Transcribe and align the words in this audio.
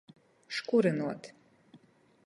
Škurynuot. 0.55 1.23